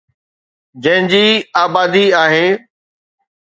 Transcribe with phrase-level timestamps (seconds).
[0.83, 1.25] جنهن جي
[1.61, 2.47] آبادي آهي.